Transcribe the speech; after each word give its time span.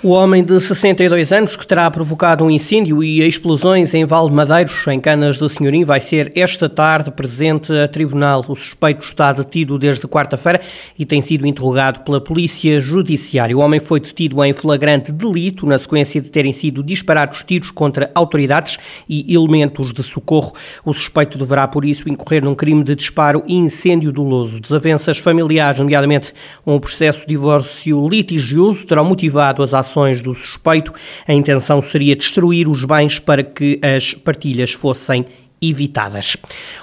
O 0.00 0.10
homem 0.10 0.44
de 0.44 0.60
62 0.60 1.32
anos 1.32 1.56
que 1.56 1.66
terá 1.66 1.90
provocado 1.90 2.44
um 2.44 2.50
incêndio 2.50 3.02
e 3.02 3.20
explosões 3.20 3.92
em 3.94 4.04
Val 4.04 4.28
de 4.28 4.34
Madeiros, 4.34 4.86
em 4.86 5.00
Canas 5.00 5.38
do 5.38 5.48
Senhorim, 5.48 5.82
vai 5.82 5.98
ser 5.98 6.30
esta 6.36 6.68
tarde 6.68 7.10
presente 7.10 7.72
a 7.72 7.88
tribunal. 7.88 8.44
O 8.46 8.54
suspeito 8.54 9.04
está 9.04 9.32
detido 9.32 9.76
desde 9.76 10.06
quarta-feira 10.06 10.60
e 10.96 11.04
tem 11.04 11.20
sido 11.20 11.44
interrogado 11.48 12.04
pela 12.04 12.20
Polícia 12.20 12.78
Judiciária. 12.78 13.58
O 13.58 13.60
homem 13.60 13.80
foi 13.80 13.98
detido 13.98 14.44
em 14.44 14.52
flagrante 14.52 15.10
delito 15.10 15.66
na 15.66 15.76
sequência 15.76 16.20
de 16.20 16.30
terem 16.30 16.52
sido 16.52 16.80
disparados 16.80 17.42
tiros 17.42 17.72
contra 17.72 18.08
autoridades 18.14 18.78
e 19.08 19.34
elementos 19.34 19.92
de 19.92 20.04
socorro. 20.04 20.52
O 20.84 20.94
suspeito 20.94 21.36
deverá, 21.36 21.66
por 21.66 21.84
isso, 21.84 22.08
incorrer 22.08 22.44
num 22.44 22.54
crime 22.54 22.84
de 22.84 22.94
disparo 22.94 23.42
e 23.48 23.56
incêndio 23.56 24.12
doloso. 24.12 24.60
Desavenças 24.60 25.18
familiares, 25.18 25.80
nomeadamente 25.80 26.32
um 26.64 26.78
processo 26.78 27.22
de 27.22 27.26
divórcio 27.30 28.06
litigioso, 28.06 28.86
terão 28.86 29.04
motivado 29.04 29.60
as 29.60 29.74
ações 29.74 29.87
ações 29.88 30.20
do 30.20 30.34
suspeito. 30.34 30.92
A 31.26 31.32
intenção 31.32 31.80
seria 31.80 32.14
destruir 32.14 32.68
os 32.68 32.84
bens 32.84 33.18
para 33.18 33.42
que 33.42 33.80
as 33.82 34.12
partilhas 34.12 34.72
fossem 34.72 35.24
evitadas. 35.60 36.36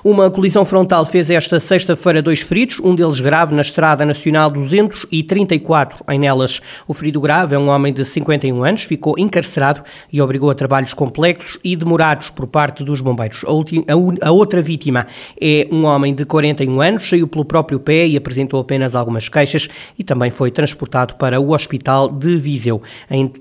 Uma 0.03 0.29
colisão 0.29 0.65
frontal 0.65 1.05
fez 1.05 1.29
esta 1.29 1.59
sexta-feira 1.59 2.21
dois 2.21 2.41
feridos, 2.41 2.79
um 2.79 2.93
deles 2.93 3.19
grave 3.19 3.55
na 3.55 3.61
Estrada 3.61 4.05
Nacional 4.05 4.49
234 4.49 6.03
em 6.09 6.19
Nelas. 6.19 6.61
O 6.87 6.93
ferido 6.93 7.21
grave 7.21 7.55
é 7.55 7.59
um 7.59 7.69
homem 7.69 7.93
de 7.93 8.03
51 8.03 8.63
anos, 8.63 8.83
ficou 8.83 9.15
encarcerado 9.17 9.83
e 10.11 10.21
obrigou 10.21 10.49
a 10.49 10.55
trabalhos 10.55 10.93
complexos 10.93 11.57
e 11.63 11.75
demorados 11.75 12.29
por 12.29 12.47
parte 12.47 12.83
dos 12.83 13.01
bombeiros. 13.01 13.43
A, 13.45 14.27
a 14.27 14.31
outra 14.31 14.61
vítima 14.61 15.07
é 15.39 15.67
um 15.71 15.85
homem 15.85 16.13
de 16.13 16.25
41 16.25 16.81
anos, 16.81 17.07
saiu 17.07 17.27
pelo 17.27 17.45
próprio 17.45 17.79
pé 17.79 18.05
e 18.07 18.17
apresentou 18.17 18.59
apenas 18.59 18.95
algumas 18.95 19.29
queixas 19.29 19.67
e 19.97 20.03
também 20.03 20.31
foi 20.31 20.51
transportado 20.51 21.15
para 21.15 21.39
o 21.39 21.51
hospital 21.51 22.09
de 22.09 22.37
Viseu. 22.37 22.81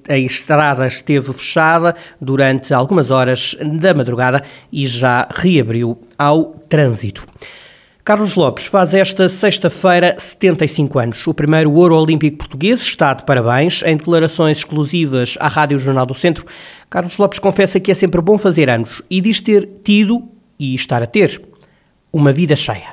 A 0.09 0.17
estrada 0.17 0.87
esteve 0.87 1.33
fechada 1.33 1.95
durante 2.21 2.73
algumas 2.73 3.11
horas 3.11 3.57
da 3.61 3.93
madrugada 3.95 4.43
e 4.73 4.87
já 4.87 5.24
reabriu 5.31 5.99
ao 6.19 6.55
trânsito. 6.69 7.27
Carlos 8.05 8.37
Lopes 8.37 8.67
faz 8.67 8.93
esta 8.93 9.31
sexta-feira 9.31 10.15
75 10.19 10.99
anos. 10.99 11.27
O 11.27 11.33
primeiro 11.33 11.73
ouro 11.73 11.97
olímpico 11.97 12.37
português 12.37 12.83
está 12.83 13.15
de 13.15 13.25
parabéns. 13.25 13.83
Em 13.83 13.97
declarações 13.97 14.59
exclusivas 14.59 15.39
à 15.41 15.49
Rádio 15.49 15.79
Jornal 15.79 16.05
do 16.05 16.13
Centro, 16.13 16.45
Carlos 16.91 17.17
Lopes 17.17 17.39
confessa 17.39 17.81
que 17.81 17.91
é 17.91 17.95
sempre 17.95 18.21
bom 18.21 18.37
fazer 18.37 18.69
anos 18.69 19.03
e 19.11 19.23
diz 19.23 19.41
ter 19.41 19.67
tido 19.83 20.21
e 20.61 20.75
estar 20.75 21.03
a 21.03 21.07
ter 21.07 21.41
uma 22.13 22.31
vida 22.31 22.55
cheia. 22.55 22.93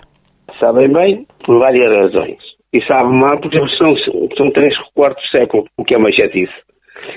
Sabem 0.57 0.91
bem 0.93 1.27
por 1.45 1.59
várias 1.59 1.91
razões. 1.91 2.39
E 2.71 2.81
sabe 2.85 3.11
mal 3.11 3.37
porque 3.41 3.59
são, 3.77 3.93
são 4.37 4.49
três 4.51 4.73
quartos 4.95 5.21
de 5.25 5.39
século, 5.39 5.65
o 5.77 5.83
que 5.83 5.93
é 5.93 5.97
uma 5.97 6.11
chatice. 6.11 6.53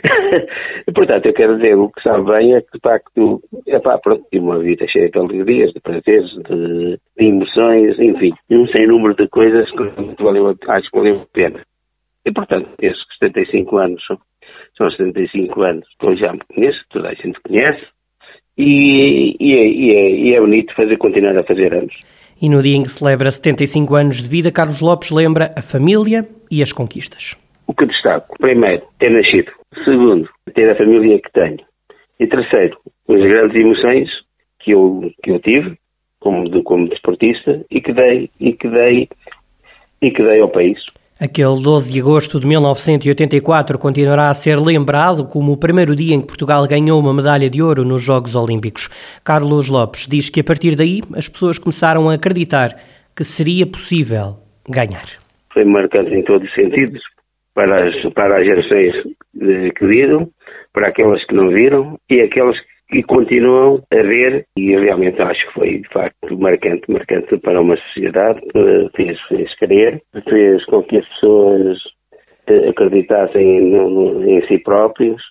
Portanto, 0.94 1.26
eu 1.26 1.34
quero 1.34 1.56
dizer, 1.56 1.74
o 1.76 1.90
que 1.90 2.02
sabe 2.02 2.24
bem 2.24 2.54
é 2.54 2.60
que, 2.60 2.72
de 2.72 2.80
facto, 2.80 3.42
é 3.66 3.78
pá, 3.78 3.98
pronto, 3.98 4.24
tive 4.30 4.44
uma 4.44 4.58
vida 4.58 4.86
cheia 4.88 5.10
de 5.10 5.18
alegrias, 5.18 5.72
de 5.72 5.80
prazeres, 5.80 6.30
de, 6.48 6.98
de 7.18 7.26
emoções, 7.26 7.98
enfim, 7.98 8.32
um 8.50 8.66
sem 8.68 8.86
número 8.86 9.14
de 9.14 9.28
coisas 9.28 9.70
que 9.70 10.22
valeu, 10.22 10.56
acho 10.68 10.90
que 10.90 10.96
valeu 10.96 11.20
a 11.22 11.26
pena. 11.32 11.60
E, 12.24 12.32
portanto, 12.32 12.68
esses 12.80 13.02
75 13.20 13.76
anos 13.76 14.02
são 14.76 14.90
75 14.90 15.62
anos 15.62 15.86
que 15.98 16.06
eu 16.06 16.16
já 16.16 16.32
me 16.32 16.40
conheço, 16.52 16.80
toda 16.90 17.08
a 17.08 17.14
gente 17.14 17.38
conhece, 17.42 17.84
e, 18.56 19.36
e, 19.40 19.52
é, 19.52 19.66
e, 19.66 19.90
é, 19.94 20.10
e 20.10 20.34
é 20.34 20.40
bonito 20.40 20.74
fazer, 20.74 20.96
continuar 20.96 21.36
a 21.36 21.44
fazer 21.44 21.74
anos. 21.74 21.94
E 22.40 22.48
no 22.48 22.62
dia 22.62 22.76
em 22.76 22.82
que 22.82 22.90
celebra 22.90 23.30
75 23.30 23.94
anos 23.94 24.22
de 24.22 24.28
vida, 24.28 24.50
Carlos 24.50 24.80
Lopes 24.80 25.10
lembra 25.10 25.50
a 25.56 25.62
família 25.62 26.24
e 26.50 26.62
as 26.62 26.72
conquistas. 26.72 27.36
O 27.66 27.74
que 27.74 27.86
destaco, 27.86 28.36
primeiro, 28.38 28.82
ter 28.98 29.10
nascido 29.10 29.50
Segundo, 29.84 30.28
ter 30.54 30.70
a 30.70 30.76
família 30.76 31.20
que 31.20 31.32
tenho. 31.32 31.58
E 32.20 32.26
terceiro, 32.26 32.78
as 33.08 33.20
grandes 33.20 33.56
emoções 33.56 34.08
que 34.60 34.72
eu, 34.72 35.10
que 35.22 35.30
eu 35.30 35.40
tive 35.40 35.76
como, 36.20 36.62
como 36.62 36.88
desportista 36.88 37.64
e 37.70 37.80
que 37.80 37.92
dei 37.92 38.30
e 38.40 38.52
que 38.52 38.68
dei 38.68 39.08
e 40.00 40.10
que 40.10 40.22
dei 40.22 40.40
ao 40.40 40.48
país. 40.48 40.78
Aquele 41.20 41.62
12 41.62 41.92
de 41.92 42.00
agosto 42.00 42.40
de 42.40 42.46
1984 42.46 43.78
continuará 43.78 44.30
a 44.30 44.34
ser 44.34 44.58
lembrado 44.58 45.26
como 45.26 45.52
o 45.52 45.56
primeiro 45.56 45.94
dia 45.94 46.14
em 46.14 46.20
que 46.20 46.26
Portugal 46.26 46.66
ganhou 46.66 46.98
uma 46.98 47.14
medalha 47.14 47.48
de 47.48 47.62
ouro 47.62 47.84
nos 47.84 48.02
Jogos 48.02 48.34
Olímpicos. 48.34 48.88
Carlos 49.24 49.68
Lopes 49.68 50.08
diz 50.08 50.28
que 50.28 50.40
a 50.40 50.44
partir 50.44 50.76
daí 50.76 51.02
as 51.16 51.28
pessoas 51.28 51.58
começaram 51.58 52.08
a 52.08 52.14
acreditar 52.14 52.70
que 53.16 53.22
seria 53.22 53.64
possível 53.64 54.38
ganhar. 54.68 55.04
Foi 55.52 55.64
marcante 55.64 56.12
em 56.12 56.22
todos 56.24 56.48
os 56.48 56.54
sentidos, 56.54 57.00
para 57.54 57.88
as, 57.88 58.12
para 58.12 58.38
as 58.38 58.44
gerações 58.44 59.14
que 59.38 59.86
viram, 59.86 60.28
para 60.72 60.88
aquelas 60.88 61.24
que 61.26 61.34
não 61.34 61.48
viram 61.48 61.98
e 62.10 62.20
aquelas 62.20 62.56
que 62.88 63.02
continuam 63.02 63.82
a 63.92 64.02
ver 64.02 64.46
e 64.56 64.76
realmente 64.76 65.20
acho 65.20 65.46
que 65.46 65.54
foi 65.54 65.78
de 65.78 65.88
facto 65.88 66.38
marcante, 66.38 66.90
marcante 66.90 67.36
para 67.38 67.60
uma 67.60 67.76
sociedade, 67.76 68.40
fez, 68.94 69.20
fez 69.28 69.54
crer, 69.58 70.02
fez 70.28 70.64
com 70.66 70.82
que 70.82 70.98
as 70.98 71.08
pessoas 71.08 71.78
eh, 72.46 72.68
acreditassem 72.68 73.74
em 74.28 74.46
si 74.46 74.58
próprios 74.58 75.22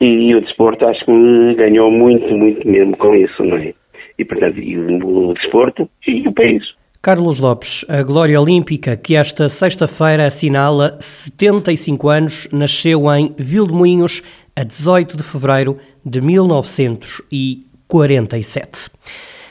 e, 0.00 0.30
e, 0.30 0.34
o 0.34 0.40
desporto 0.40 0.86
acho 0.86 1.04
que 1.04 1.54
ganhou 1.54 1.90
muito, 1.90 2.28
muito 2.36 2.66
mesmo 2.66 2.96
com 2.96 3.14
isso, 3.14 3.42
não 3.44 3.56
é? 3.56 3.72
E 4.18 4.24
portanto, 4.24 4.58
e 4.58 4.76
o, 4.76 5.30
o 5.30 5.34
desporto 5.34 5.88
e 6.06 6.28
o 6.28 6.32
país. 6.32 6.62
Carlos 7.02 7.38
Lopes, 7.40 7.84
a 7.88 8.04
glória 8.04 8.40
olímpica 8.40 8.96
que 8.96 9.16
esta 9.16 9.48
sexta-feira 9.48 10.24
assinala 10.24 10.96
75 11.00 12.08
anos, 12.08 12.46
nasceu 12.52 13.12
em 13.12 13.34
Vilmoinhos 13.36 14.22
a 14.54 14.62
18 14.62 15.16
de 15.16 15.24
fevereiro 15.24 15.78
de 16.06 16.20
1947. 16.20 18.88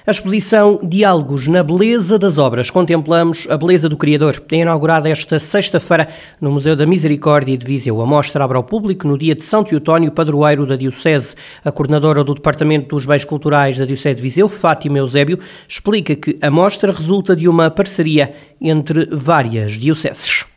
A 0.03 0.09
exposição 0.09 0.79
Diálogos 0.81 1.47
na 1.47 1.61
Beleza 1.61 2.17
das 2.17 2.39
Obras. 2.39 2.71
Contemplamos 2.71 3.45
a 3.47 3.55
beleza 3.55 3.87
do 3.87 3.95
Criador. 3.95 4.41
É 4.51 4.55
inaugurada 4.55 5.07
esta 5.07 5.37
sexta-feira 5.37 6.07
no 6.41 6.49
Museu 6.51 6.75
da 6.75 6.87
Misericórdia 6.87 7.55
de 7.55 7.63
Viseu. 7.63 8.01
A 8.01 8.05
mostra 8.07 8.43
abre 8.43 8.57
ao 8.57 8.63
público 8.63 9.07
no 9.07 9.15
dia 9.15 9.35
de 9.35 9.43
São 9.43 9.63
Teotónio, 9.63 10.11
padroeiro 10.11 10.65
da 10.65 10.75
Diocese. 10.75 11.35
A 11.63 11.71
coordenadora 11.71 12.23
do 12.23 12.33
Departamento 12.33 12.95
dos 12.95 13.05
Bens 13.05 13.23
Culturais 13.23 13.77
da 13.77 13.85
Diocese 13.85 14.15
de 14.15 14.23
Viseu, 14.23 14.49
Fátima 14.49 14.97
Eusébio, 14.97 15.37
explica 15.69 16.15
que 16.15 16.35
a 16.41 16.49
mostra 16.49 16.91
resulta 16.91 17.35
de 17.35 17.47
uma 17.47 17.69
parceria 17.69 18.33
entre 18.59 19.07
várias 19.11 19.73
dioceses. 19.73 20.50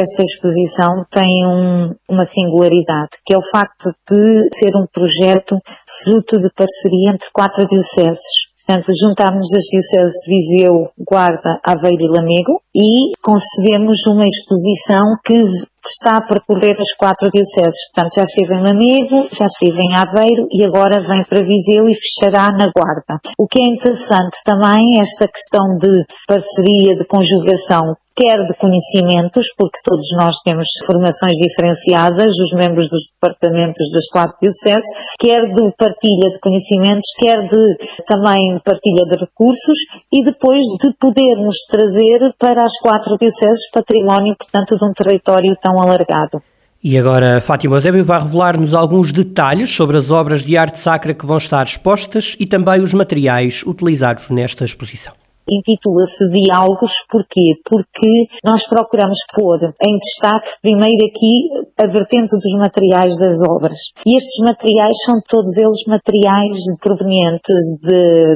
Esta 0.00 0.22
exposição 0.22 1.04
tem 1.10 1.44
um, 1.44 1.92
uma 2.08 2.24
singularidade, 2.24 3.18
que 3.26 3.34
é 3.34 3.36
o 3.36 3.50
facto 3.50 3.90
de 4.08 4.48
ser 4.56 4.70
um 4.76 4.86
projeto 4.86 5.58
fruto 6.04 6.38
de 6.38 6.48
parceria 6.54 7.10
entre 7.10 7.28
quatro 7.32 7.66
dioceses. 7.66 8.48
Portanto, 8.64 8.92
juntámos 8.94 9.48
as 9.52 9.64
dioceses 9.64 10.14
de 10.22 10.30
Viseu, 10.30 10.90
Guarda, 10.98 11.58
Aveiro 11.64 12.04
e 12.04 12.08
Lamego 12.08 12.62
e 12.72 13.10
concebemos 13.20 14.06
uma 14.06 14.24
exposição 14.28 15.16
que 15.24 15.42
está 15.84 16.18
a 16.18 16.26
percorrer 16.26 16.76
as 16.78 16.92
quatro 16.96 17.28
dioceses. 17.30 17.80
Portanto, 17.92 18.14
já 18.14 18.22
esteve 18.22 18.54
em 18.54 18.62
Lamego, 18.62 19.28
já 19.32 19.46
esteve 19.46 19.80
em 19.80 19.96
Aveiro 19.96 20.46
e 20.52 20.62
agora 20.62 21.00
vem 21.00 21.24
para 21.24 21.40
Viseu 21.40 21.88
e 21.88 21.94
fechará 21.96 22.52
na 22.52 22.70
Guarda. 22.70 23.18
O 23.38 23.48
que 23.48 23.58
é 23.58 23.66
interessante 23.66 24.36
também 24.44 24.98
é 24.98 25.02
esta 25.02 25.26
questão 25.26 25.76
de 25.78 26.04
parceria, 26.28 26.94
de 26.94 27.06
conjugação 27.06 27.96
quer 28.18 28.38
de 28.44 28.54
conhecimentos, 28.58 29.46
porque 29.56 29.78
todos 29.84 30.06
nós 30.16 30.34
temos 30.44 30.66
formações 30.84 31.34
diferenciadas, 31.38 32.26
os 32.26 32.52
membros 32.52 32.90
dos 32.90 33.06
departamentos 33.14 33.86
das 33.92 34.08
quatro 34.10 34.36
dioceses, 34.42 34.90
quer 35.20 35.42
de 35.46 35.72
partilha 35.78 36.30
de 36.32 36.40
conhecimentos, 36.40 37.06
quer 37.16 37.46
de 37.46 38.04
também 38.08 38.58
partilha 38.64 39.04
de 39.06 39.16
recursos 39.16 39.78
e 40.12 40.24
depois 40.24 40.62
de 40.82 40.92
podermos 40.98 41.56
trazer 41.70 42.34
para 42.36 42.64
as 42.64 42.76
quatro 42.82 43.16
dioceses 43.16 43.70
património, 43.72 44.34
portanto, 44.36 44.76
de 44.76 44.84
um 44.84 44.92
território 44.92 45.56
tão 45.62 45.80
alargado. 45.80 46.42
E 46.82 46.98
agora 46.98 47.40
Fátima 47.40 47.76
Eusébio 47.76 48.04
vai 48.04 48.20
revelar-nos 48.20 48.74
alguns 48.74 49.12
detalhes 49.12 49.70
sobre 49.70 49.96
as 49.96 50.10
obras 50.10 50.42
de 50.42 50.56
arte 50.56 50.78
sacra 50.78 51.14
que 51.14 51.26
vão 51.26 51.36
estar 51.36 51.64
expostas 51.64 52.36
e 52.38 52.46
também 52.46 52.80
os 52.80 52.94
materiais 52.94 53.62
utilizados 53.64 54.30
nesta 54.30 54.64
exposição 54.64 55.12
intitula-se 55.50 56.28
Diálogos. 56.30 56.92
Porquê? 57.10 57.54
Porque 57.64 58.26
nós 58.44 58.66
procuramos 58.66 59.18
pôr 59.34 59.58
em 59.82 59.98
destaque, 59.98 60.48
primeiro 60.62 61.04
aqui, 61.06 61.48
a 61.78 61.86
vertente 61.86 62.34
dos 62.34 62.58
materiais 62.58 63.16
das 63.16 63.38
obras. 63.48 63.78
E 64.04 64.18
estes 64.18 64.42
materiais 64.44 64.96
são 65.06 65.14
todos 65.28 65.56
eles 65.56 65.86
materiais 65.86 66.58
provenientes 66.80 67.62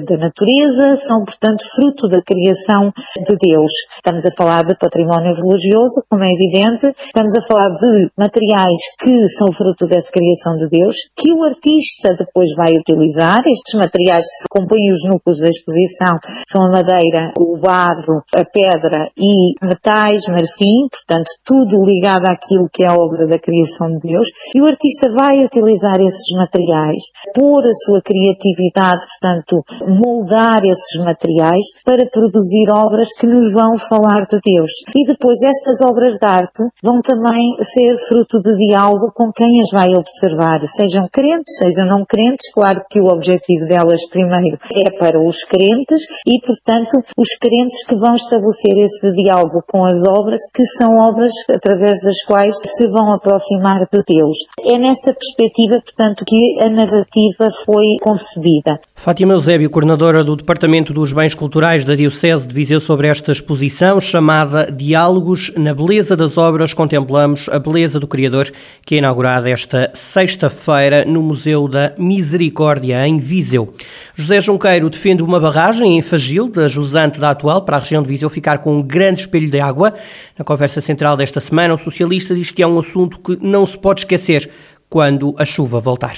da 0.06 0.17
natureza, 0.17 0.97
são, 1.06 1.25
portanto, 1.25 1.65
fruto 1.75 2.09
da 2.09 2.23
criação 2.23 2.93
de 3.27 3.37
Deus. 3.37 3.73
Estamos 3.97 4.25
a 4.25 4.31
falar 4.37 4.62
de 4.62 4.79
património 4.79 5.35
religioso, 5.35 6.05
como 6.09 6.23
é 6.23 6.31
evidente, 6.31 6.94
estamos 7.05 7.35
a 7.35 7.43
falar 7.43 7.71
de 7.71 8.11
materiais 8.17 8.79
que 9.00 9.27
são 9.39 9.53
fruto 9.53 9.87
dessa 9.87 10.11
criação 10.11 10.55
de 10.56 10.69
Deus, 10.69 10.94
que 11.17 11.33
o 11.33 11.43
artista 11.43 12.15
depois 12.17 12.55
vai 12.56 12.75
utilizar. 12.75 13.43
Estes 13.44 13.75
materiais 13.75 14.23
que 14.23 14.49
compõem 14.50 14.93
os 14.93 15.03
núcleos 15.09 15.41
da 15.41 15.49
exposição 15.49 16.15
são 16.50 16.62
a 16.67 16.71
madeira, 16.71 17.33
o 17.37 17.59
barro, 17.59 18.23
a 18.37 18.44
pedra 18.44 19.11
e 19.19 19.55
metais, 19.67 20.23
marfim, 20.29 20.87
portanto, 20.91 21.27
tudo 21.44 21.83
ligado 21.85 22.27
àquilo 22.27 22.69
que 22.73 22.85
é 22.85 22.89
a 22.89 22.94
obra 22.94 23.31
da 23.32 23.40
criação 23.40 23.99
de 23.99 24.12
Deus. 24.12 24.29
E 24.55 24.61
o 24.61 24.67
artista 24.67 25.08
vai 25.11 25.44
utilizar 25.44 25.99
esses 26.00 26.29
materiais, 26.37 27.02
pôr 27.34 27.64
a 27.64 27.75
sua 27.84 28.00
criatividade, 28.05 29.02
portanto, 29.08 29.64
moldar 29.88 30.61
esses 30.62 31.00
materiais 31.02 31.64
para 31.84 32.06
produzir 32.12 32.69
obras 32.70 33.08
que 33.19 33.26
nos 33.26 33.52
vão 33.52 33.79
falar 33.88 34.29
de 34.29 34.38
Deus. 34.44 34.70
E 34.94 35.06
depois 35.06 35.40
estas 35.43 35.81
obras 35.82 36.14
de 36.14 36.26
arte 36.26 36.62
vão 36.82 37.00
também 37.00 37.56
ser 37.75 37.96
fruto 38.08 38.40
de 38.43 38.52
diálogo 38.69 39.11
com 39.14 39.32
quem 39.32 39.61
as 39.62 39.73
vai 39.73 39.88
observar, 39.94 40.61
sejam 40.76 41.08
crentes, 41.11 41.56
sejam 41.56 41.87
não 41.87 42.05
crentes, 42.05 42.52
claro 42.52 42.82
que 42.90 43.00
o 43.00 43.06
objetivo 43.06 43.67
delas 43.67 44.00
primeiro 44.11 44.58
é 44.75 44.90
para 44.99 45.19
os 45.19 45.43
crentes 45.44 46.02
e, 46.26 46.38
portanto, 46.44 46.99
os 47.17 47.29
crentes 47.40 47.87
que 47.87 47.96
vão 47.96 48.14
estabelecer 48.14 48.76
esse 48.76 49.12
diálogo 49.12 49.62
com 49.67 49.84
as 49.84 49.99
obras, 50.06 50.40
que 50.55 50.64
são 50.79 50.93
obras 50.96 51.32
através 51.49 52.00
das 52.02 52.23
quais 52.26 52.55
se 52.76 52.87
vão 52.88 53.12
aproximar 53.23 53.87
de 53.91 54.03
Deus. 54.07 54.37
É 54.65 54.77
nesta 54.77 55.15
perspectiva, 55.15 55.81
portanto, 55.81 56.25
que 56.27 56.61
a 56.61 56.69
narrativa 56.69 57.49
foi 57.65 57.97
concebida. 58.03 58.79
Fátima 58.97 59.33
Eusébio, 59.33 59.71
coordenadora 59.71 60.25
do 60.25 60.35
Departamento 60.35 60.93
dos 60.93 61.13
Bens 61.13 61.35
Culturais 61.35 61.85
da 61.85 61.95
Diocese 61.95 62.47
de 62.47 62.53
Viseu, 62.53 62.81
sobre 62.81 63.07
esta 63.07 63.31
exposição 63.31 64.01
chamada 64.01 64.71
Diálogos 64.71 65.53
na 65.57 65.73
Beleza 65.73 66.17
das 66.17 66.37
Obras, 66.37 66.75
contemplamos 66.75 67.49
a 67.49 67.59
beleza 67.59 68.01
do 68.01 68.09
Criador, 68.09 68.51
que 68.85 68.97
é 68.97 68.99
inaugurada 68.99 69.49
esta 69.49 69.91
sexta-feira 69.95 71.05
no 71.05 71.23
Museu 71.23 71.69
da 71.69 71.93
Misericórdia, 71.97 73.07
em 73.07 73.19
Viseu. 73.19 73.73
José 74.15 74.41
Junqueiro 74.41 74.91
defende 74.91 75.23
uma 75.23 75.39
barragem 75.39 75.97
em 75.97 76.03
Fagil, 76.03 76.49
da 76.49 76.67
Jusante 76.67 77.21
da 77.21 77.31
Atual, 77.31 77.63
para 77.63 77.77
a 77.77 77.81
região 77.81 78.03
de 78.03 78.09
Viseu 78.09 78.29
ficar 78.29 78.59
com 78.59 78.79
um 78.79 78.83
grande 78.83 79.21
espelho 79.21 79.51
de 79.51 79.61
água. 79.61 79.95
Na 80.37 80.45
conversa 80.45 80.81
central 80.81 81.17
desta 81.17 81.41
semana, 81.41 81.75
o 81.75 81.79
socialista 81.79 82.35
diz 82.35 82.51
que 82.51 82.63
é 82.63 82.67
um 82.67 82.79
assunto 82.79 83.12
que 83.19 83.37
não 83.44 83.67
se 83.67 83.79
pode 83.79 84.00
esquecer 84.00 84.50
quando 84.88 85.35
a 85.38 85.44
chuva 85.44 85.81
voltar. 85.81 86.14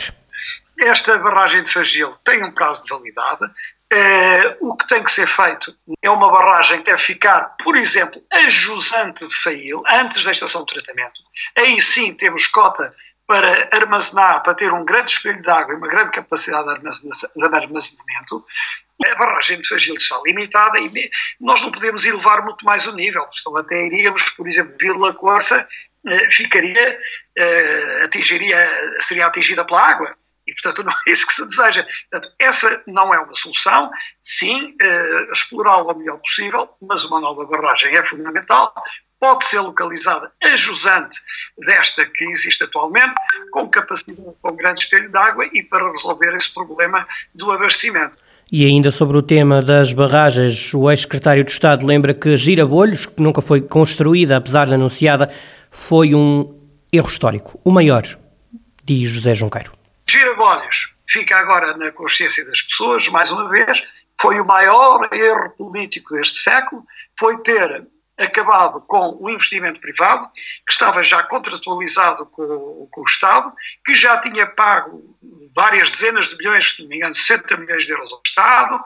Esta 0.81 1.19
barragem 1.19 1.63
de 1.63 1.73
Fagil 1.73 2.13
tem 2.25 2.43
um 2.43 2.53
prazo 2.53 2.83
de 2.83 2.91
validade. 2.91 3.45
É, 3.93 4.57
o 4.61 4.77
que 4.77 4.89
tem 4.89 5.05
que 5.05 5.13
ser 5.13 5.29
feito 5.29 5.73
é 6.03 6.11
uma 6.11 6.31
barragem 6.31 6.79
que 6.79 6.87
deve 6.87 6.99
ficar, 6.99 7.55
por 7.63 7.77
exemplo, 7.77 8.21
a 8.33 8.49
jusante 8.49 9.27
de 9.27 9.35
Fail, 9.37 9.83
antes 9.89 10.25
da 10.25 10.33
estação 10.33 10.65
de 10.65 10.75
tratamento. 10.75 11.21
Aí 11.57 11.81
sim 11.81 12.13
temos 12.15 12.49
cota 12.49 12.93
para 13.27 13.69
armazenar, 13.73 14.43
para 14.43 14.55
ter 14.55 14.73
um 14.73 14.85
grande 14.85 15.13
espelho 15.13 15.41
de 15.41 15.49
água 15.49 15.75
e 15.75 15.77
uma 15.77 15.89
grande 15.89 16.11
capacidade 16.11 16.65
de 16.65 17.45
armazenamento. 17.45 18.45
A 19.05 19.15
barragem 19.15 19.61
de 19.61 19.69
Fagil 19.69 19.95
está 19.95 20.21
limitada 20.25 20.79
e 20.79 21.11
nós 21.41 21.61
não 21.63 21.71
podemos 21.71 22.05
elevar 22.05 22.45
muito 22.45 22.65
mais 22.65 22.87
o 22.87 22.93
nível, 22.93 23.27
senão 23.33 23.57
até 23.59 23.87
iríamos, 23.87 24.29
por 24.31 24.49
exemplo, 24.49 24.75
Vila 24.79 25.15
Corsa 25.15 25.67
ficaria, 26.31 26.99
eh, 27.37 28.03
atingiria, 28.05 28.97
seria 29.01 29.27
atingida 29.27 29.65
pela 29.65 29.81
água. 29.81 30.17
E, 30.47 30.53
portanto, 30.53 30.85
não 30.85 30.93
é 30.93 31.11
isso 31.11 31.27
que 31.27 31.35
se 31.35 31.47
deseja. 31.47 31.87
Portanto, 32.11 32.35
essa 32.39 32.83
não 32.87 33.15
é 33.15 33.19
uma 33.19 33.35
solução. 33.35 33.91
Sim, 34.23 34.75
eh, 34.81 35.27
explorá-la 35.33 35.93
o 35.93 35.99
melhor 35.99 36.19
possível, 36.19 36.69
mas 36.83 37.05
uma 37.05 37.21
nova 37.21 37.45
barragem 37.47 37.97
é 37.97 38.05
fundamental 38.05 38.75
pode 39.25 39.47
ser 39.47 39.61
localizada 39.61 40.31
a 40.43 40.55
jusante 40.55 41.19
desta 41.67 42.05
que 42.05 42.25
existe 42.27 42.63
atualmente, 42.63 43.15
com 43.51 43.67
capacidade, 43.71 44.21
com 44.43 44.55
grande 44.55 44.81
espelho 44.81 45.11
de 45.11 45.17
água 45.17 45.49
e 45.51 45.63
para 45.63 45.91
resolver 45.91 46.35
esse 46.35 46.53
problema 46.53 47.07
do 47.35 47.51
abastecimento. 47.51 48.19
E 48.53 48.67
ainda 48.67 48.91
sobre 48.91 49.17
o 49.17 49.23
tema 49.23 49.63
das 49.63 49.95
barragens, 49.95 50.75
o 50.75 50.91
ex-secretário 50.91 51.43
de 51.43 51.51
Estado 51.51 51.87
lembra 51.87 52.13
que 52.13 52.37
Girabolhos, 52.37 53.07
que 53.07 53.23
nunca 53.23 53.41
foi 53.41 53.63
construída, 53.63 54.37
apesar 54.37 54.67
de 54.67 54.75
anunciada, 54.75 55.33
foi 55.75 56.15
um 56.15 56.57
erro 56.93 57.09
histórico, 57.09 57.61
o 57.65 57.71
maior, 57.73 58.03
diz 58.85 59.11
José 59.11 59.35
Junqueiro. 59.35 59.73
Girabolhos 60.09 60.95
fica 61.09 61.37
agora 61.37 61.77
na 61.77 61.91
consciência 61.91 62.45
das 62.47 62.63
pessoas, 62.63 63.09
mais 63.09 63.33
uma 63.33 63.49
vez, 63.49 63.83
foi 64.21 64.41
o 64.41 64.47
maior 64.47 65.13
erro 65.13 65.51
político 65.51 66.15
deste 66.15 66.39
século, 66.39 66.85
foi 67.19 67.39
ter 67.43 67.87
acabado 68.17 68.81
com 68.83 69.19
o 69.21 69.29
investimento 69.29 69.81
privado, 69.81 70.29
que 70.65 70.73
estava 70.73 71.03
já 71.03 71.25
contratualizado 71.25 72.27
com, 72.27 72.89
com, 72.91 73.01
o 73.01 73.05
Estado, 73.05 73.53
que 73.85 73.97
já 73.97 74.17
tinha 74.19 74.47
pago 74.47 75.03
várias 75.55 75.91
dezenas 75.91 76.29
de 76.29 76.37
milhões, 76.37 76.71
se 76.71 76.83
não 76.83 76.89
me 76.89 76.97
engano, 76.97 77.13
60 77.13 77.57
milhões 77.57 77.85
de 77.85 77.93
euros 77.93 78.13
ao 78.13 78.21
Estado, 78.25 78.81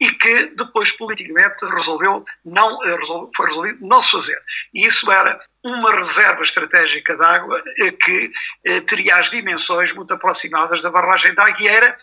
e 0.00 0.10
que 0.10 0.46
depois 0.56 0.90
politicamente 0.90 1.64
resolveu 1.66 2.24
não, 2.44 2.84
eh, 2.84 2.98
foi 3.36 3.46
resolvido 3.46 3.86
não 3.86 4.00
se 4.00 4.10
fazer. 4.10 4.42
E 4.74 4.84
isso 4.84 5.10
era 5.10 5.40
uma 5.64 5.94
reserva 5.94 6.42
estratégica 6.42 7.16
de 7.16 7.24
água 7.24 7.62
eh, 7.78 7.90
que 7.92 8.30
eh, 8.66 8.80
teria 8.82 9.16
as 9.16 9.30
dimensões 9.30 9.94
muito 9.94 10.12
aproximadas 10.12 10.82
da 10.82 10.90
barragem 10.90 11.34
da 11.34 11.46
Agueira 11.46 11.96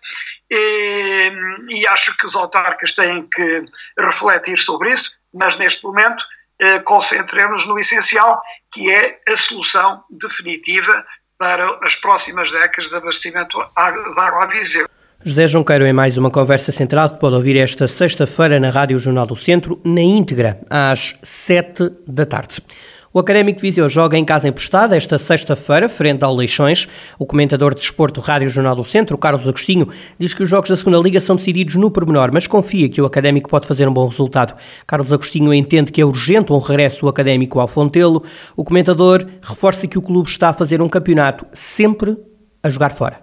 eh, 0.52 1.32
e 1.70 1.86
acho 1.88 2.18
que 2.18 2.26
os 2.26 2.36
autarcas 2.36 2.94
têm 2.94 3.28
que 3.32 3.64
refletir 4.00 4.58
sobre 4.58 4.92
isso, 4.92 5.12
mas 5.32 5.56
neste 5.58 5.84
momento 5.84 6.26
concentremos 6.86 7.66
no 7.66 7.80
essencial, 7.80 8.40
que 8.72 8.92
é 8.92 9.20
a 9.28 9.36
solução 9.36 10.04
definitiva 10.12 11.04
para 11.36 11.80
as 11.84 11.96
próximas 11.96 12.52
décadas 12.52 12.88
de 12.88 12.96
abastecimento 12.96 13.58
de 13.58 13.66
água 13.76 14.44
a 14.44 14.46
Viseu. 14.46 14.88
José 15.26 15.48
Junqueiro 15.48 15.88
em 15.88 15.94
mais 15.94 16.20
uma 16.20 16.30
conversa 16.30 16.72
central 16.72 17.10
que 17.10 17.20
pode 17.20 17.36
ouvir 17.36 17.58
esta 17.58 17.88
sexta-feira 17.88 18.60
na 18.60 18.70
Rádio 18.70 19.00
Jornal 19.00 19.26
do 19.26 19.36
Centro, 19.36 19.82
na 19.84 20.02
íntegra, 20.02 20.62
às 20.70 21.18
sete 21.24 21.92
da 22.08 22.28
tarde. 22.28 22.62
O 23.14 23.20
Académico 23.20 23.58
de 23.58 23.62
Viseu 23.64 23.90
joga 23.90 24.18
em 24.18 24.24
casa 24.24 24.48
emprestada 24.48 24.96
esta 24.96 25.18
sexta-feira, 25.18 25.90
frente 25.90 26.24
ao 26.24 26.34
Leixões. 26.34 26.88
O 27.20 27.26
comentador 27.26 27.76
de 27.76 27.82
desporto 27.82 28.22
Rádio 28.22 28.50
Jornal 28.50 28.74
do 28.74 28.86
Centro, 28.86 29.18
Carlos 29.18 29.46
Agostinho, 29.46 29.90
diz 30.18 30.34
que 30.34 30.44
os 30.44 30.50
jogos 30.50 30.70
da 30.70 30.78
segunda 30.78 30.98
Liga 30.98 31.20
são 31.20 31.36
decididos 31.36 31.76
no 31.76 31.92
pormenor, 31.92 32.30
mas 32.32 32.48
confia 32.48 32.88
que 32.88 33.02
o 33.02 33.06
Académico 33.06 33.50
pode 33.50 33.68
fazer 33.68 33.86
um 33.86 33.94
bom 33.94 34.08
resultado. 34.08 34.56
Carlos 34.88 35.12
Agostinho 35.12 35.54
entende 35.54 35.92
que 35.92 36.00
é 36.00 36.06
urgente 36.06 36.54
um 36.54 36.58
regresso 36.58 37.02
do 37.02 37.10
Académico 37.10 37.60
ao 37.60 37.68
Fontelo. 37.68 38.24
O 38.56 38.64
comentador 38.64 39.26
reforça 39.42 39.88
que 39.88 39.98
o 39.98 40.02
clube 40.02 40.30
está 40.30 40.48
a 40.48 40.54
fazer 40.54 40.82
um 40.82 40.88
campeonato 40.88 41.46
sempre 41.52 42.16
a 42.64 42.70
jogar 42.70 42.92
fora. 42.92 43.20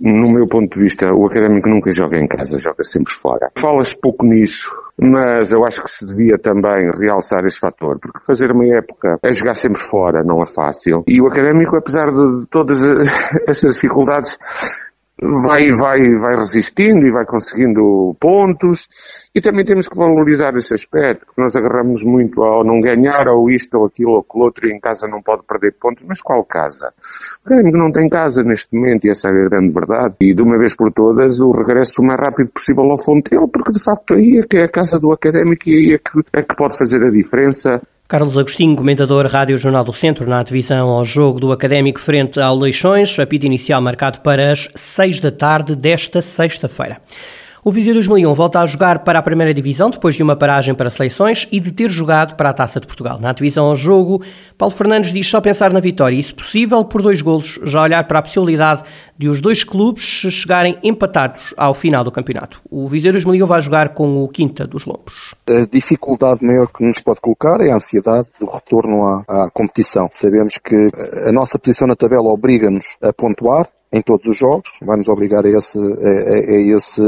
No 0.00 0.28
meu 0.28 0.48
ponto 0.48 0.74
de 0.74 0.82
vista, 0.82 1.14
o 1.14 1.26
académico 1.26 1.68
nunca 1.68 1.92
joga 1.92 2.18
em 2.18 2.26
casa, 2.26 2.58
joga 2.58 2.82
sempre 2.82 3.14
fora. 3.14 3.48
Fala-se 3.56 3.96
pouco 3.96 4.26
nisso, 4.26 4.68
mas 5.00 5.50
eu 5.50 5.64
acho 5.64 5.82
que 5.82 5.90
se 5.90 6.06
devia 6.06 6.38
também 6.38 6.90
realçar 7.00 7.44
esse 7.44 7.58
fator, 7.58 7.98
porque 8.00 8.24
fazer 8.24 8.52
uma 8.52 8.64
época 8.76 9.18
é 9.22 9.32
jogar 9.32 9.54
sempre 9.54 9.82
fora, 9.82 10.22
não 10.22 10.40
é 10.40 10.46
fácil. 10.46 11.02
E 11.06 11.20
o 11.20 11.26
académico, 11.26 11.76
apesar 11.76 12.06
de 12.06 12.46
todas 12.48 12.78
essas 13.48 13.74
dificuldades, 13.74 14.38
vai, 15.42 15.70
vai, 15.72 15.98
vai 16.16 16.36
resistindo 16.36 17.06
e 17.06 17.10
vai 17.10 17.24
conseguindo 17.24 18.14
pontos. 18.20 18.88
E 19.34 19.40
também 19.40 19.64
temos 19.64 19.88
que 19.88 19.98
valorizar 19.98 20.54
esse 20.54 20.74
aspecto, 20.74 21.26
que 21.26 21.42
nós 21.42 21.56
agarramos 21.56 22.04
muito 22.04 22.42
ao 22.42 22.64
não 22.64 22.78
ganhar, 22.78 23.26
ou 23.28 23.50
isto, 23.50 23.78
ou 23.78 23.86
aquilo, 23.86 24.12
ou 24.12 24.18
aquilo 24.20 24.44
outro, 24.44 24.68
e 24.68 24.72
em 24.72 24.78
casa 24.78 25.08
não 25.08 25.20
pode 25.22 25.42
perder 25.42 25.74
pontos. 25.80 26.04
Mas 26.06 26.20
qual 26.20 26.44
casa? 26.44 26.92
O 27.44 27.48
académico 27.48 27.76
não 27.76 27.90
tem 27.90 28.08
casa 28.08 28.42
neste 28.42 28.76
momento, 28.76 29.06
e 29.06 29.10
essa 29.10 29.28
é 29.28 29.30
a 29.30 29.48
grande 29.48 29.72
verdade. 29.72 30.14
E 30.20 30.34
de 30.34 30.42
uma 30.42 30.58
vez 30.58 30.76
por 30.76 30.92
todas, 30.92 31.40
o 31.40 31.50
regresso 31.50 32.00
o 32.00 32.06
mais 32.06 32.20
rápido 32.20 32.50
possível 32.50 32.84
ao 32.84 33.02
Fontelo, 33.02 33.48
porque 33.48 33.72
de 33.72 33.82
facto 33.82 34.14
aí 34.14 34.38
é 34.38 34.46
que 34.46 34.56
é 34.58 34.64
a 34.64 34.70
casa 34.70 35.00
do 35.00 35.12
académico 35.12 35.68
e 35.68 35.72
aí 35.72 35.94
é 35.94 35.98
que, 35.98 36.20
é 36.32 36.42
que 36.42 36.56
pode 36.56 36.78
fazer 36.78 37.02
a 37.02 37.10
diferença. 37.10 37.80
Carlos 38.06 38.36
Agostinho, 38.36 38.76
comentador 38.76 39.26
Rádio 39.26 39.56
Jornal 39.56 39.82
do 39.82 39.92
Centro, 39.92 40.28
na 40.28 40.42
divisão 40.42 40.90
ao 40.90 41.02
jogo 41.06 41.40
do 41.40 41.50
Académico 41.50 41.98
frente 41.98 42.38
ao 42.38 42.54
Leixões, 42.54 43.18
apito 43.18 43.46
inicial 43.46 43.80
marcado 43.80 44.20
para 44.20 44.52
as 44.52 44.68
seis 44.74 45.20
da 45.20 45.30
tarde 45.30 45.74
desta 45.74 46.20
sexta-feira. 46.20 47.00
O 47.66 47.72
Viseu 47.72 47.94
2001 47.94 48.34
volta 48.34 48.60
a 48.60 48.66
jogar 48.66 48.98
para 48.98 49.18
a 49.18 49.22
primeira 49.22 49.54
divisão 49.54 49.88
depois 49.88 50.14
de 50.14 50.22
uma 50.22 50.36
paragem 50.36 50.74
para 50.74 50.90
seleções 50.90 51.48
e 51.50 51.58
de 51.58 51.72
ter 51.72 51.88
jogado 51.88 52.36
para 52.36 52.50
a 52.50 52.52
Taça 52.52 52.78
de 52.78 52.86
Portugal. 52.86 53.18
Na 53.18 53.32
divisão 53.32 53.64
ao 53.64 53.74
jogo, 53.74 54.22
Paulo 54.58 54.74
Fernandes 54.74 55.14
diz 55.14 55.26
só 55.26 55.40
pensar 55.40 55.72
na 55.72 55.80
vitória 55.80 56.14
e, 56.14 56.22
se 56.22 56.34
possível, 56.34 56.84
por 56.84 57.00
dois 57.00 57.22
golos, 57.22 57.58
já 57.64 57.80
olhar 57.80 58.06
para 58.06 58.18
a 58.18 58.22
possibilidade 58.22 58.82
de 59.16 59.30
os 59.30 59.40
dois 59.40 59.64
clubes 59.64 60.02
chegarem 60.02 60.76
empatados 60.82 61.54
ao 61.56 61.72
final 61.72 62.04
do 62.04 62.10
campeonato. 62.10 62.60
O 62.70 62.86
Viseu 62.86 63.12
2001 63.12 63.46
vai 63.46 63.62
jogar 63.62 63.94
com 63.94 64.22
o 64.22 64.28
Quinta 64.28 64.66
dos 64.66 64.84
Lombos. 64.84 65.34
A 65.48 65.64
dificuldade 65.64 66.44
maior 66.44 66.66
que 66.66 66.84
nos 66.84 67.00
pode 67.00 67.22
colocar 67.22 67.62
é 67.62 67.72
a 67.72 67.76
ansiedade 67.76 68.28
do 68.38 68.44
retorno 68.44 69.06
à, 69.06 69.46
à 69.46 69.50
competição. 69.50 70.10
Sabemos 70.12 70.58
que 70.62 70.76
a 71.26 71.32
nossa 71.32 71.58
posição 71.58 71.88
na 71.88 71.96
tabela 71.96 72.30
obriga-nos 72.30 72.98
a 73.02 73.10
pontuar, 73.10 73.70
em 73.94 74.02
todos 74.02 74.26
os 74.26 74.36
jogos, 74.36 74.70
vai 74.82 74.96
nos 74.96 75.08
obrigar 75.08 75.44
a 75.44 75.48
esse, 75.48 75.78
a, 75.78 75.80
a, 75.80 76.76
esse, 76.76 77.02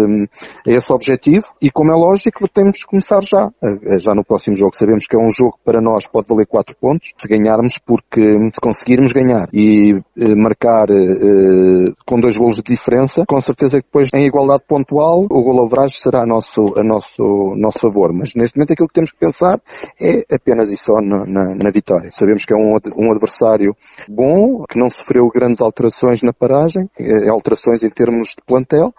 a 0.67 0.71
esse 0.71 0.93
objetivo 0.93 1.47
e 1.61 1.71
como 1.71 1.91
é 1.91 1.95
lógico 1.95 2.49
temos 2.49 2.79
que 2.79 2.87
começar 2.87 3.23
já, 3.23 3.51
já 3.99 4.15
no 4.15 4.25
próximo 4.25 4.57
jogo. 4.57 4.77
Sabemos 4.77 5.07
que 5.07 5.17
é 5.17 5.19
um 5.19 5.31
jogo 5.31 5.57
que 5.59 5.65
para 5.65 5.81
nós 5.81 6.07
pode 6.07 6.29
valer 6.29 6.47
4 6.47 6.77
pontos, 6.81 7.13
se 7.17 7.29
ganharmos, 7.29 7.79
porque 7.79 8.23
se 8.23 8.61
conseguirmos 8.61 9.13
ganhar 9.13 9.49
e 9.53 9.95
eh, 10.19 10.35
marcar 10.37 10.87
eh, 10.91 11.93
com 12.07 12.21
dois 12.21 12.37
golos 12.37 12.57
de 12.57 12.63
diferença, 12.63 13.25
com 13.27 13.41
certeza 13.41 13.81
que 13.81 13.87
depois 13.87 14.11
em 14.15 14.27
igualdade 14.27 14.63
pontual 14.69 15.27
o 15.31 15.43
gol 15.43 15.65
average 15.67 15.99
será 15.99 16.23
a 16.23 16.27
nosso, 16.27 16.73
a 16.77 16.83
nosso, 16.83 17.23
nosso 17.57 17.79
favor. 17.81 18.13
Mas 18.13 18.35
neste 18.35 18.57
momento 18.57 18.73
aquilo 18.73 18.89
que 18.89 18.95
temos 18.95 19.11
que 19.11 19.19
pensar 19.19 19.61
é 20.01 20.25
apenas 20.35 20.71
e 20.71 20.77
só 20.77 21.01
na, 21.01 21.25
na, 21.27 21.55
na 21.55 21.71
vitória. 21.71 22.11
Sabemos 22.11 22.45
que 22.45 22.53
é 22.53 22.57
um, 22.57 22.75
um 22.97 23.11
adversário 23.11 23.75
bom, 24.09 24.65
que 24.69 24.79
não 24.79 24.89
sofreu 24.89 25.29
grandes 25.29 25.61
alterações 25.61 26.23
na 26.23 26.33
paragem, 26.33 26.76
eh, 26.99 27.29
alterações 27.29 27.83
em 27.83 27.91
termos 27.91 28.29
de 28.29 28.45
plantel, 28.47 28.93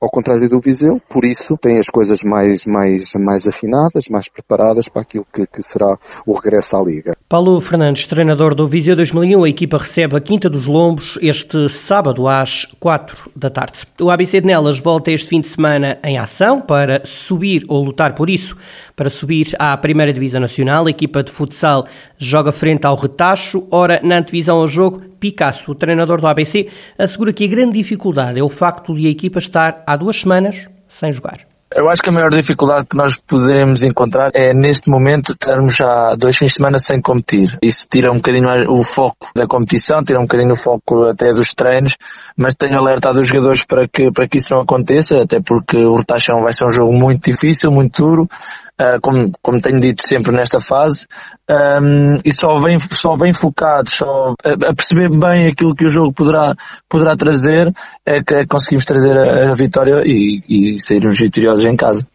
ao 0.00 0.10
contrário 0.10 0.48
do 0.48 0.60
Viseu, 0.60 1.00
por 1.08 1.24
isso 1.24 1.56
tem 1.56 1.78
as 1.78 1.86
coisas 1.86 2.22
mais, 2.22 2.64
mais, 2.66 3.12
mais 3.16 3.46
afinadas, 3.46 4.08
mais 4.10 4.28
preparadas 4.28 4.88
para 4.88 5.02
aquilo 5.02 5.26
que, 5.32 5.46
que 5.46 5.62
será 5.62 5.96
o 6.26 6.32
regresso 6.34 6.76
à 6.76 6.82
Liga. 6.82 7.16
Paulo 7.28 7.60
Fernandes, 7.60 8.06
treinador 8.06 8.54
do 8.54 8.68
Viseu 8.68 8.94
2001, 8.94 9.44
a 9.44 9.48
equipa 9.48 9.78
recebe 9.78 10.16
a 10.16 10.20
Quinta 10.20 10.48
dos 10.48 10.66
Lombos 10.66 11.18
este 11.22 11.68
sábado 11.68 12.28
às 12.28 12.66
4 12.78 13.30
da 13.34 13.50
tarde. 13.50 13.80
O 14.00 14.10
ABC 14.10 14.40
de 14.40 14.46
Nelas 14.46 14.78
volta 14.78 15.10
este 15.10 15.28
fim 15.28 15.40
de 15.40 15.48
semana 15.48 15.98
em 16.04 16.18
ação 16.18 16.60
para 16.60 17.04
subir 17.04 17.64
ou 17.68 17.82
lutar 17.82 18.14
por 18.14 18.28
isso, 18.30 18.56
para 18.96 19.10
subir 19.10 19.54
à 19.58 19.76
Primeira 19.76 20.12
Divisão 20.12 20.40
Nacional. 20.40 20.86
A 20.86 20.90
equipa 20.90 21.22
de 21.22 21.30
futsal 21.30 21.86
joga 22.18 22.52
frente 22.52 22.86
ao 22.86 22.96
Retacho. 22.96 23.66
Ora, 23.70 24.00
na 24.02 24.18
antevisão 24.18 24.58
ao 24.58 24.68
jogo, 24.68 25.02
Picasso, 25.18 25.72
o 25.72 25.74
treinador 25.74 26.20
do 26.20 26.26
ABC, 26.26 26.68
assegura 26.98 27.32
que 27.32 27.44
a 27.44 27.48
grande 27.48 27.78
dificuldade 27.78 28.38
é 28.38 28.42
o 28.42 28.48
facto 28.48 28.94
de 28.94 29.06
a 29.06 29.10
equipa 29.10 29.38
estar 29.38 29.82
há 29.86 29.96
duas 29.96 30.20
semanas 30.20 30.68
sem 30.88 31.10
jogar. 31.10 31.38
Eu 31.76 31.90
acho 31.90 32.00
que 32.00 32.08
a 32.08 32.12
maior 32.12 32.30
dificuldade 32.30 32.86
que 32.88 32.96
nós 32.96 33.16
podemos 33.16 33.82
encontrar 33.82 34.28
é 34.32 34.54
neste 34.54 34.88
momento 34.88 35.32
estarmos 35.32 35.74
já 35.74 36.14
dois 36.14 36.36
fins 36.36 36.52
de 36.52 36.58
semana 36.58 36.78
sem 36.78 37.00
competir. 37.00 37.58
Isso 37.60 37.88
tira 37.90 38.12
um 38.12 38.16
bocadinho 38.16 38.46
o 38.70 38.84
foco 38.84 39.28
da 39.34 39.44
competição, 39.44 40.04
tira 40.04 40.20
um 40.20 40.22
bocadinho 40.22 40.52
o 40.52 40.56
foco 40.56 41.02
até 41.06 41.32
dos 41.32 41.52
treinos, 41.52 41.96
mas 42.36 42.54
tenho 42.54 42.78
alertado 42.78 43.18
os 43.18 43.26
jogadores 43.26 43.64
para 43.64 43.88
que, 43.88 44.08
para 44.12 44.28
que 44.28 44.38
isso 44.38 44.54
não 44.54 44.60
aconteça, 44.60 45.16
até 45.22 45.40
porque 45.40 45.76
o 45.76 45.96
Rotachão 45.96 46.38
vai 46.42 46.52
ser 46.52 46.64
um 46.64 46.70
jogo 46.70 46.92
muito 46.92 47.28
difícil, 47.28 47.72
muito 47.72 48.00
duro, 48.00 48.28
uh, 48.80 49.00
como, 49.00 49.32
como 49.42 49.60
tenho 49.60 49.80
dito 49.80 50.06
sempre 50.06 50.32
nesta 50.32 50.58
fase, 50.60 51.06
um, 51.50 52.16
e 52.24 52.32
só 52.32 52.60
bem, 52.60 52.78
só 52.78 53.16
bem 53.16 53.32
focados, 53.32 53.94
só 53.94 54.34
a, 54.44 54.70
a, 54.70 54.74
perceber 54.74 55.10
bem 55.10 55.46
aquilo 55.46 55.74
que 55.74 55.86
o 55.86 55.90
jogo 55.90 56.12
poderá, 56.12 56.54
poderá 56.88 57.16
trazer, 57.16 57.72
é 58.04 58.22
que 58.22 58.46
conseguimos 58.46 58.84
trazer 58.84 59.16
a, 59.16 59.50
a 59.50 59.52
vitória 59.52 60.02
e, 60.04 60.40
e 60.48 60.78
sairmos 60.78 61.18
vitoriosos 61.18 61.64
em 61.64 61.76
casa. 61.76 62.06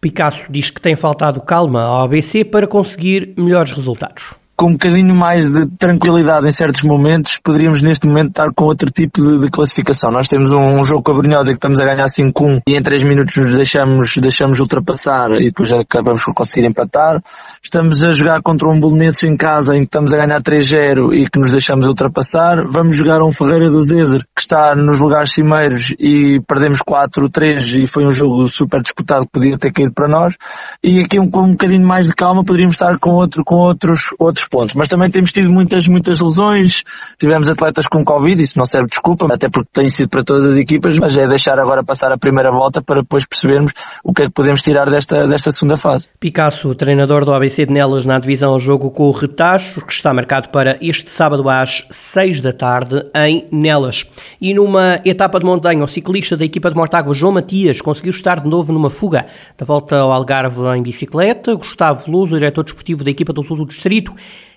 Picasso 0.00 0.52
diz 0.52 0.68
que 0.68 0.80
tem 0.80 0.94
faltado 0.94 1.40
calma 1.40 1.82
ao 1.82 2.04
ABC 2.04 2.44
para 2.44 2.66
conseguir 2.66 3.32
melhores 3.38 3.72
resultados 3.72 4.43
com 4.56 4.66
um 4.66 4.72
bocadinho 4.72 5.14
mais 5.14 5.50
de 5.50 5.66
tranquilidade 5.76 6.46
em 6.46 6.52
certos 6.52 6.82
momentos, 6.82 7.38
poderíamos 7.42 7.82
neste 7.82 8.06
momento 8.06 8.28
estar 8.28 8.48
com 8.54 8.64
outro 8.64 8.90
tipo 8.90 9.20
de, 9.20 9.40
de 9.40 9.50
classificação. 9.50 10.10
Nós 10.12 10.28
temos 10.28 10.52
um, 10.52 10.78
um, 10.78 10.84
jogo 10.84 11.02
com 11.02 11.12
a 11.12 11.14
Brunhosa 11.14 11.50
que 11.50 11.56
estamos 11.56 11.80
a 11.80 11.84
ganhar 11.84 12.04
5-1 12.04 12.60
e 12.66 12.76
em 12.76 12.82
3 12.82 13.02
minutos 13.02 13.36
nos 13.36 13.56
deixamos, 13.56 14.16
deixamos 14.16 14.60
ultrapassar 14.60 15.32
e 15.32 15.46
depois 15.46 15.72
acabamos 15.72 16.22
por 16.22 16.34
conseguir 16.34 16.66
empatar. 16.66 17.20
Estamos 17.62 18.02
a 18.04 18.12
jogar 18.12 18.42
contra 18.42 18.68
um 18.68 18.78
Bolonense 18.78 19.26
em 19.26 19.36
casa 19.36 19.74
em 19.74 19.80
que 19.80 19.86
estamos 19.86 20.12
a 20.12 20.16
ganhar 20.18 20.40
3-0 20.40 21.12
e 21.14 21.28
que 21.28 21.38
nos 21.40 21.50
deixamos 21.50 21.86
ultrapassar. 21.86 22.62
Vamos 22.64 22.96
jogar 22.96 23.22
um 23.22 23.32
Ferreira 23.32 23.68
do 23.68 23.82
Zezer 23.82 24.22
que 24.34 24.40
está 24.40 24.74
nos 24.76 25.00
lugares 25.00 25.32
cimeiros 25.32 25.94
e 25.98 26.40
perdemos 26.46 26.78
4-3 26.78 27.82
e 27.82 27.86
foi 27.88 28.06
um 28.06 28.12
jogo 28.12 28.46
super 28.46 28.80
disputado 28.80 29.26
que 29.26 29.32
podia 29.32 29.58
ter 29.58 29.72
caído 29.72 29.92
para 29.92 30.08
nós. 30.08 30.36
E 30.82 31.00
aqui 31.00 31.18
um, 31.18 31.28
com 31.28 31.42
um 31.42 31.50
bocadinho 31.50 31.86
mais 31.86 32.06
de 32.06 32.14
calma 32.14 32.44
poderíamos 32.44 32.74
estar 32.74 32.98
com, 33.00 33.10
outro, 33.10 33.42
com 33.44 33.56
outros, 33.56 34.10
outros 34.18 34.43
pontos. 34.48 34.74
Mas 34.74 34.88
também 34.88 35.10
temos 35.10 35.32
tido 35.32 35.50
muitas, 35.50 35.86
muitas 35.86 36.20
lesões. 36.20 36.82
Tivemos 37.18 37.48
atletas 37.48 37.86
com 37.86 38.04
Covid, 38.04 38.40
isso 38.40 38.58
não 38.58 38.64
serve 38.64 38.88
desculpa, 38.88 39.26
até 39.32 39.48
porque 39.48 39.70
tem 39.72 39.88
sido 39.88 40.08
para 40.08 40.24
todas 40.24 40.46
as 40.46 40.56
equipas, 40.56 40.96
mas 40.98 41.16
é 41.16 41.26
deixar 41.26 41.58
agora 41.58 41.84
passar 41.84 42.12
a 42.12 42.18
primeira 42.18 42.50
volta 42.50 42.82
para 42.82 43.00
depois 43.00 43.24
percebermos 43.26 43.72
o 44.02 44.12
que 44.12 44.22
é 44.22 44.26
que 44.26 44.32
podemos 44.32 44.60
tirar 44.60 44.90
desta, 44.90 45.26
desta 45.26 45.50
segunda 45.50 45.76
fase. 45.76 46.08
Picasso, 46.18 46.74
treinador 46.74 47.24
do 47.24 47.32
ABC 47.32 47.66
de 47.66 47.72
Nelas 47.72 48.06
na 48.06 48.18
divisão 48.18 48.52
ao 48.52 48.60
jogo 48.60 48.90
com 48.90 49.04
o 49.04 49.10
Retacho, 49.10 49.84
que 49.84 49.92
está 49.92 50.12
marcado 50.12 50.48
para 50.48 50.76
este 50.80 51.10
sábado 51.10 51.48
às 51.48 51.84
6 51.90 52.40
da 52.40 52.52
tarde 52.52 53.04
em 53.14 53.46
Nelas. 53.50 54.04
E 54.40 54.54
numa 54.54 55.00
etapa 55.04 55.38
de 55.38 55.46
montanha, 55.46 55.82
o 55.82 55.88
ciclista 55.88 56.36
da 56.36 56.44
equipa 56.44 56.70
de 56.70 56.76
Mortágua, 56.76 57.14
João 57.14 57.32
Matias, 57.32 57.80
conseguiu 57.80 58.10
estar 58.10 58.40
de 58.40 58.48
novo 58.48 58.72
numa 58.72 58.90
fuga 58.90 59.26
da 59.56 59.64
volta 59.64 59.96
ao 59.96 60.12
Algarve 60.12 60.60
em 60.76 60.82
bicicleta. 60.82 61.54
Gustavo 61.54 62.10
Luz, 62.10 62.32
o 62.32 62.34
diretor 62.34 62.64
desportivo 62.64 63.04
da 63.04 63.10
equipa 63.10 63.32
do 63.32 63.42
Sul 63.42 63.56
do 63.56 63.66
Distrito, 63.66 64.12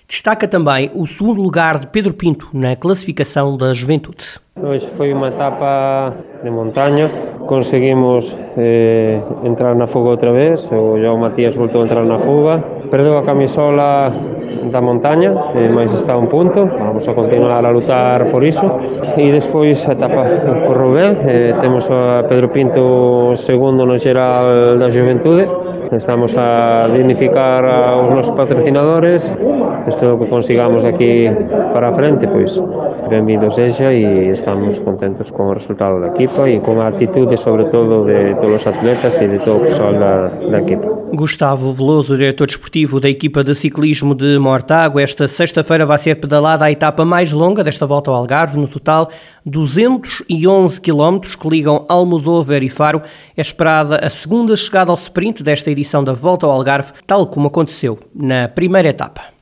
Destaca 0.08 0.48
também 0.48 0.90
o 0.94 1.06
segundo 1.06 1.42
lugar 1.42 1.78
de 1.78 1.86
Pedro 1.88 2.14
Pinto 2.14 2.48
na 2.54 2.74
classificação 2.74 3.58
da 3.58 3.74
Juventude. 3.74 4.40
Hoje 4.56 4.88
foi 4.96 5.12
uma 5.12 5.28
etapa 5.28 6.14
de 6.42 6.48
montanha, 6.48 7.10
conseguimos 7.46 8.34
eh, 8.56 9.20
entrar 9.44 9.74
na 9.74 9.86
fuga 9.86 10.08
outra 10.08 10.32
vez, 10.32 10.66
o 10.72 10.98
João 10.98 11.18
Matias 11.18 11.54
voltou 11.54 11.82
a 11.82 11.84
entrar 11.84 12.04
na 12.06 12.18
fuga, 12.18 12.58
perdeu 12.90 13.18
a 13.18 13.22
camisola 13.22 14.10
da 14.72 14.80
montanha, 14.80 15.34
eh, 15.54 15.68
mas 15.68 15.92
está 15.92 16.14
a 16.14 16.16
um 16.16 16.26
ponto, 16.26 16.64
vamos 16.64 17.06
a 17.06 17.12
continuar 17.12 17.62
a 17.66 17.70
lutar 17.70 18.30
por 18.30 18.42
isso. 18.42 18.64
E 19.14 19.30
depois 19.30 19.86
a 19.86 19.92
etapa 19.92 20.24
correu 20.66 20.94
bem, 20.94 21.16
eh, 21.26 21.54
temos 21.60 21.86
a 21.90 22.24
Pedro 22.26 22.48
Pinto 22.48 23.36
segundo 23.36 23.84
no 23.84 23.98
geral 23.98 24.78
da 24.78 24.88
Juventude, 24.88 25.46
Estamos 25.92 26.36
a 26.36 26.88
dignificar 26.92 27.64
aos 27.64 28.10
nosos 28.10 28.32
patrocinadores. 28.36 29.34
Isto 29.88 30.18
que 30.18 30.28
consigamos 30.28 30.84
aquí 30.84 31.30
para 31.72 31.88
a 31.88 31.92
frente, 31.92 32.28
pois, 32.28 32.60
benvido 33.08 33.48
sexa 33.50 33.92
e 33.92 34.28
estamos 34.28 34.80
contentos 34.84 35.32
con 35.32 35.48
o 35.48 35.56
resultado 35.56 35.96
da 36.00 36.12
equipa 36.12 36.44
e 36.44 36.60
con 36.60 36.76
a 36.84 36.92
actitude, 36.92 37.40
sobre 37.40 37.72
todo, 37.72 38.04
de 38.04 38.36
todos 38.36 38.60
os 38.60 38.66
atletas 38.68 39.16
e 39.16 39.26
de 39.26 39.38
todo 39.40 39.64
o 39.64 39.64
pessoal 39.64 39.96
da, 39.96 40.28
da 40.28 40.60
equipa. 40.60 40.97
Gustavo 41.12 41.72
Veloso, 41.72 42.16
diretor 42.16 42.46
desportivo 42.46 43.00
da 43.00 43.08
equipa 43.08 43.42
de 43.42 43.54
ciclismo 43.54 44.14
de 44.14 44.38
Mortágua 44.38 45.02
Esta 45.02 45.26
sexta-feira 45.26 45.86
vai 45.86 45.98
ser 45.98 46.16
pedalada 46.16 46.64
a 46.64 46.70
etapa 46.70 47.04
mais 47.04 47.32
longa 47.32 47.64
desta 47.64 47.86
volta 47.86 48.10
ao 48.10 48.16
Algarve 48.16 48.58
No 48.58 48.68
total 48.68 49.10
211 49.44 50.80
km 50.80 51.20
que 51.40 51.48
ligam 51.48 51.84
Almodóvar 51.88 52.62
e 52.62 52.68
Faro 52.68 53.00
É 53.36 53.40
esperada 53.40 53.96
a 53.96 54.10
segunda 54.10 54.54
chegada 54.54 54.90
ao 54.90 54.96
sprint 54.96 55.42
desta 55.42 55.70
edição 55.70 56.04
da 56.04 56.12
Volta 56.12 56.46
ao 56.46 56.52
Algarve, 56.52 56.92
tal 57.06 57.26
como 57.26 57.48
aconteceu 57.48 57.98
na 58.14 58.48
primeira 58.48 58.88
etapa. 58.88 59.37